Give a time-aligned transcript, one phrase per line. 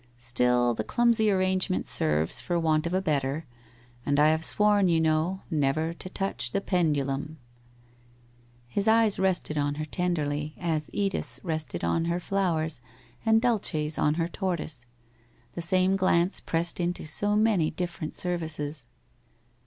[0.17, 3.45] Still, the clumsy arrangement serves, for want of a better,
[4.03, 7.37] and I have sworn, you know, never to touch the pendulum/
[8.67, 12.81] His eyes rested on her, tenderly, as Edith's rested on her flowers
[13.27, 14.87] and Dulce's on her tortoise.
[15.53, 18.87] The same glance, pressed into so many different services.